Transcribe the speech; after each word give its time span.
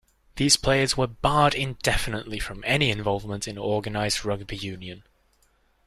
These 0.37 0.57
players 0.57 0.97
were 0.97 1.05
barred 1.05 1.53
indefinitely 1.53 2.39
from 2.39 2.63
any 2.65 2.89
involvement 2.89 3.47
in 3.47 3.59
organised 3.59 4.25
rugby 4.25 4.57
union. 4.57 5.03